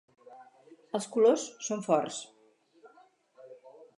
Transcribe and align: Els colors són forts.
Els 0.99 1.07
colors 1.15 1.43
són 1.67 1.85
forts. 1.89 2.19